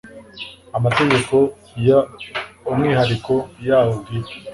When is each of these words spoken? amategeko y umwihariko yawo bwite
amategeko 0.77 1.35
y 1.85 1.89
umwihariko 2.71 3.33
yawo 3.67 3.91
bwite 4.01 4.35